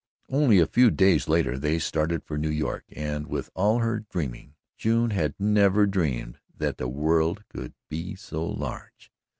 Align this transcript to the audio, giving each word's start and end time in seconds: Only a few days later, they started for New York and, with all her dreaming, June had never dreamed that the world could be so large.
Only 0.29 0.57
a 0.57 0.65
few 0.65 0.89
days 0.89 1.27
later, 1.27 1.59
they 1.59 1.77
started 1.77 2.23
for 2.23 2.35
New 2.35 2.49
York 2.49 2.85
and, 2.91 3.27
with 3.27 3.51
all 3.53 3.77
her 3.77 3.99
dreaming, 3.99 4.55
June 4.75 5.11
had 5.11 5.35
never 5.37 5.85
dreamed 5.85 6.39
that 6.57 6.77
the 6.77 6.87
world 6.87 7.43
could 7.49 7.75
be 7.87 8.15
so 8.15 8.43
large. 8.43 9.11